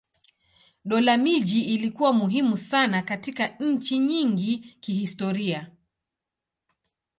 [0.85, 5.71] Dola miji ilikuwa muhimu sana katika nchi nyingi kihistoria.